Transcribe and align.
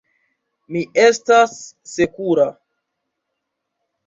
Mi 0.75 0.79
estas 1.03 1.53
sekura. 1.93 2.49